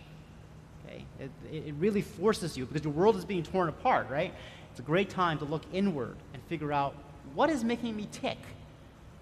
[1.19, 4.33] It, it really forces you because your world is being torn apart, right?
[4.71, 6.95] It's a great time to look inward and figure out
[7.33, 8.39] what is making me tick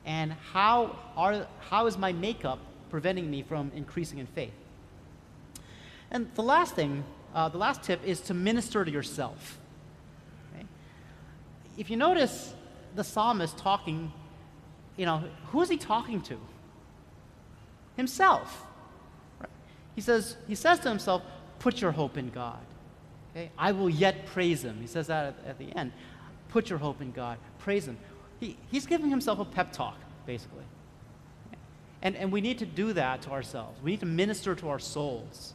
[0.06, 4.54] and how, are, how is my makeup preventing me from increasing in faith.
[6.10, 9.58] And the last thing, uh, the last tip is to minister to yourself.
[10.54, 10.66] Okay?
[11.78, 12.54] If you notice
[12.96, 14.12] the psalmist talking,
[14.98, 16.38] you know, who is he talking to?
[17.96, 18.66] Himself.
[19.40, 19.50] Right?
[19.96, 21.22] He says, he says to himself,
[21.62, 22.60] put your hope in God.
[23.32, 23.52] Okay?
[23.58, 24.78] I will yet praise him.
[24.82, 25.92] He says that at, at the end.
[26.50, 27.38] Put your hope in God.
[27.60, 27.98] Praise him.
[28.40, 30.64] He, he's giving himself a pep talk, basically.
[32.02, 33.80] And, and we need to do that to ourselves.
[33.84, 35.54] We need to minister to our souls.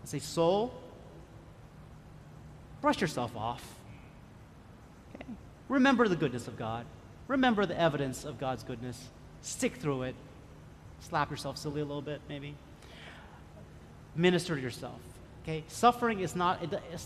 [0.00, 0.72] And say, soul,
[2.80, 3.64] brush yourself off.
[5.16, 5.24] Okay?
[5.68, 6.86] Remember the goodness of God.
[7.26, 9.08] Remember the evidence of God's goodness.
[9.42, 10.14] Stick through it.
[11.00, 12.54] Slap yourself silly a little bit, maybe.
[14.14, 15.00] Minister to yourself.
[15.48, 15.64] Okay?
[15.68, 16.60] Suffering is not,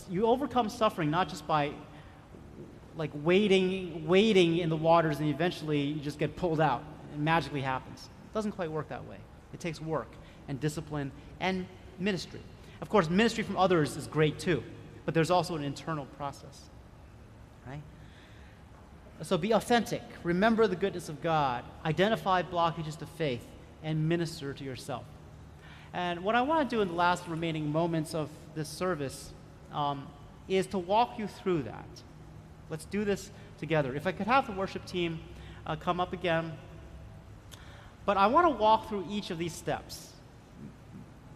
[0.09, 1.71] you overcome suffering not just by
[2.97, 6.83] like wading, wading in the waters and eventually you just get pulled out.
[7.13, 8.09] It magically happens.
[8.29, 9.15] It doesn't quite work that way.
[9.53, 10.11] It takes work
[10.49, 11.65] and discipline and
[11.99, 12.41] ministry.
[12.81, 14.61] Of course, ministry from others is great too,
[15.05, 16.63] but there's also an internal process.
[17.65, 17.81] Right?
[19.21, 20.01] So be authentic.
[20.23, 21.63] Remember the goodness of God.
[21.85, 23.45] Identify blockages to faith
[23.83, 25.05] and minister to yourself.
[25.93, 29.31] And what I want to do in the last remaining moments of this service
[29.71, 30.07] um,
[30.47, 31.87] is to walk you through that.
[32.69, 33.29] Let's do this
[33.59, 33.95] together.
[33.95, 35.19] If I could have the worship team
[35.65, 36.53] uh, come up again.
[38.05, 40.11] But I want to walk through each of these steps.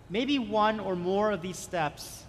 [0.10, 2.24] Maybe one or more of these steps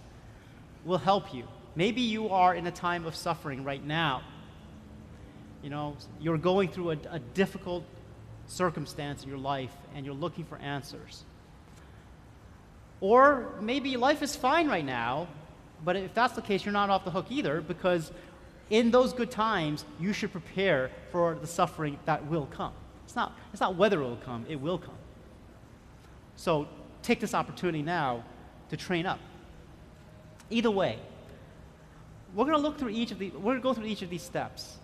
[0.85, 1.43] will help you.
[1.75, 4.21] Maybe you are in a time of suffering right now.
[5.61, 7.83] You know, you're going through a, a difficult
[8.47, 11.23] circumstance in your life and you're looking for answers.
[13.01, 15.27] Or maybe life is fine right now,
[15.85, 18.11] but if that's the case, you're not off the hook either because
[18.69, 22.73] in those good times, you should prepare for the suffering that will come.
[23.05, 24.97] It's not, it's not whether it will come, it will come.
[26.35, 26.67] So
[27.01, 28.23] take this opportunity now
[28.69, 29.19] to train up.
[30.49, 30.99] Either way,
[32.35, 34.09] we're going to look through each of the, we're going to go through each of
[34.09, 34.77] these steps.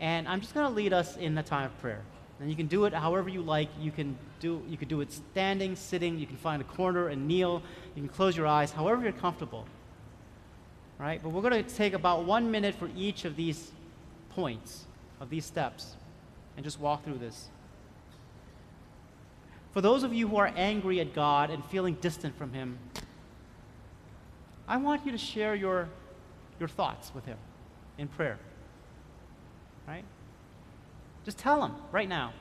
[0.00, 2.02] And I'm just going to lead us in the time of prayer.
[2.40, 3.68] And you can do it however you like.
[3.80, 6.18] You can do, you can do it standing, sitting.
[6.18, 7.62] You can find a corner and kneel.
[7.94, 9.66] You can close your eyes, however you're comfortable.
[10.98, 11.20] Right?
[11.22, 13.70] But we're going to take about one minute for each of these
[14.30, 14.84] points,
[15.20, 15.96] of these steps,
[16.56, 17.48] and just walk through this.
[19.72, 22.78] For those of you who are angry at God and feeling distant from Him,
[24.66, 25.88] I want you to share your,
[26.58, 27.38] your thoughts with Him
[27.96, 28.38] in prayer.
[29.86, 30.04] Right?
[31.24, 32.32] Just tell him right now.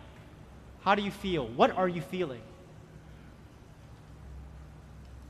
[0.81, 1.47] How do you feel?
[1.47, 2.41] What are you feeling?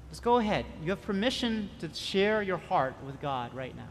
[0.09, 0.65] Just go ahead.
[0.83, 3.89] You have permission to share your heart with God right now.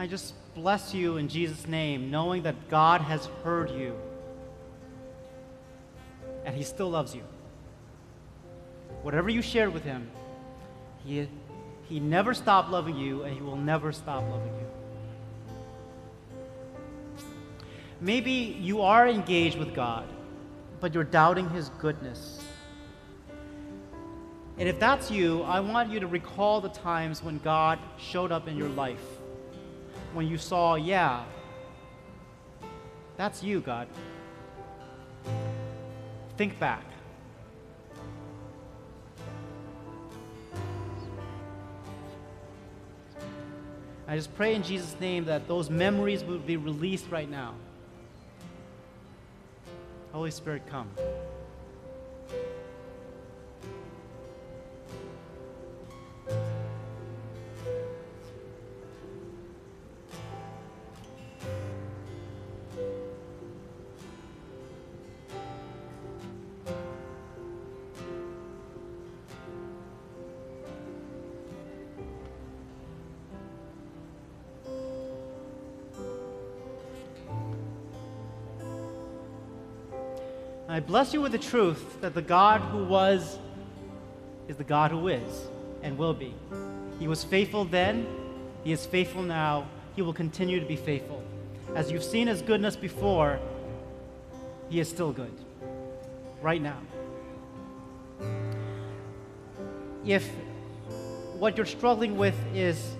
[0.00, 3.94] I just bless you in Jesus' name, knowing that God has heard you
[6.46, 7.20] and He still loves you.
[9.02, 10.10] Whatever you shared with Him,
[11.04, 11.28] He,
[11.86, 14.66] he never stopped loving you and He will never stop loving you.
[18.00, 20.08] Maybe you are engaged with God,
[20.80, 22.42] but you're doubting His goodness.
[24.56, 28.48] And if that's you, I want you to recall the times when God showed up
[28.48, 29.19] in your life.
[30.12, 31.24] When you saw, yeah,
[33.16, 33.86] that's you, God.
[36.36, 36.84] Think back.
[44.08, 47.54] I just pray in Jesus' name that those memories would be released right now.
[50.12, 50.88] Holy Spirit, come.
[80.90, 83.38] Bless you with the truth that the God who was
[84.48, 85.46] is the God who is
[85.84, 86.34] and will be.
[86.98, 88.08] He was faithful then,
[88.64, 91.22] He is faithful now, He will continue to be faithful.
[91.76, 93.38] As you've seen His goodness before,
[94.68, 95.32] He is still good,
[96.42, 96.78] right now.
[100.04, 100.28] If
[101.38, 102.96] what you're struggling with is,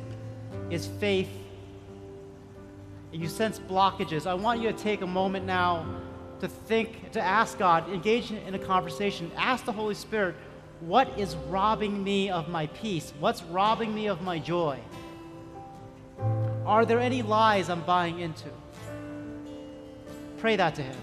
[0.71, 1.31] is faith,
[3.13, 5.85] and you sense blockages, I want you to take a moment now
[6.41, 10.35] to think, to ask God, engage in a conversation, ask the Holy Spirit,
[10.81, 13.13] what is robbing me of my peace?
[13.21, 14.79] What's robbing me of my joy?
[16.65, 18.49] Are there any lies I'm buying into?
[20.39, 20.97] Pray that to Him.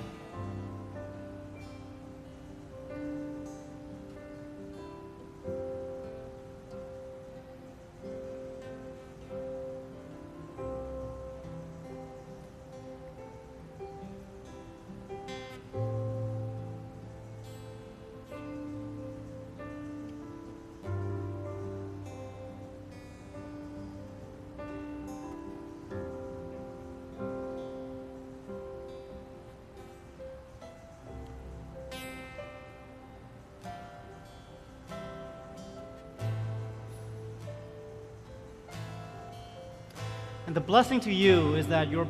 [40.67, 42.05] Blessing to you is that your,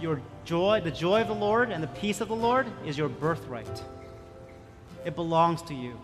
[0.00, 3.08] your joy, the joy of the Lord and the peace of the Lord is your
[3.08, 3.82] birthright.
[5.04, 5.96] It belongs to you.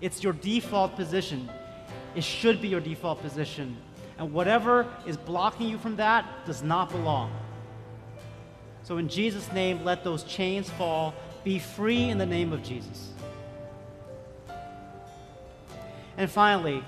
[0.00, 1.48] It's your default position.
[2.16, 3.76] It should be your default position.
[4.18, 7.32] And whatever is blocking you from that does not belong.
[8.82, 11.14] So, in Jesus' name, let those chains fall.
[11.44, 13.12] Be free in the name of Jesus.
[16.16, 16.82] And finally,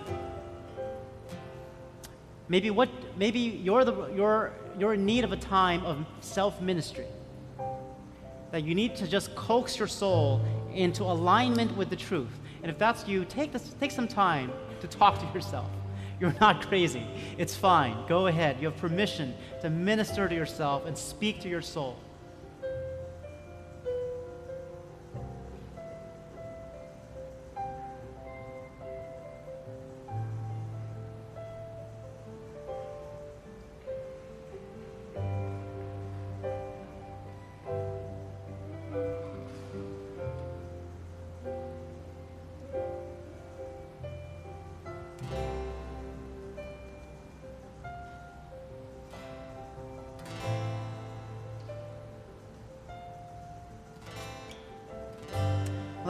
[2.49, 7.07] Maybe what maybe you're the you're you're in need of a time of self-ministry.
[8.53, 10.41] That you need to just coax your soul
[10.73, 12.41] into alignment with the truth.
[12.63, 15.71] And if that's you, take this take some time to talk to yourself.
[16.21, 17.07] You're not crazy.
[17.39, 18.07] It's fine.
[18.07, 18.59] Go ahead.
[18.61, 21.99] You have permission to minister to yourself and speak to your soul.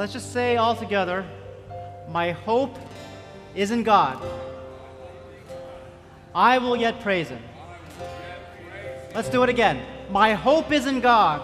[0.05, 1.25] Let's just say all together,
[2.11, 2.77] my hope
[3.55, 4.23] is in God.
[6.35, 7.43] I will yet praise him.
[9.15, 9.81] Let's do it again.
[10.11, 11.41] My hope is in God.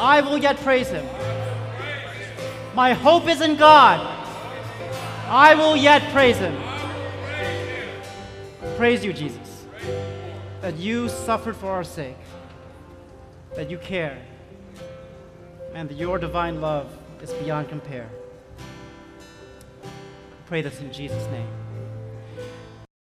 [0.00, 1.06] I will yet praise him.
[2.74, 4.00] My hope is in God.
[5.28, 6.60] I will yet praise him.
[8.76, 9.64] Praise you, Jesus,
[10.60, 12.16] that you suffered for our sake,
[13.54, 14.18] that you care
[15.76, 18.08] and your divine love is beyond compare.
[20.46, 21.65] Pray this in Jesus' name.